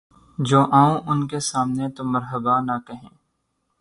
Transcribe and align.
جو 0.39 0.59
آؤں 0.81 0.95
سامنے 1.51 1.83
ان 1.83 1.89
کے‘ 1.89 1.95
تو 1.95 2.01
مرحبا 2.13 2.55
نہ 2.67 2.75
کہیں 2.87 3.09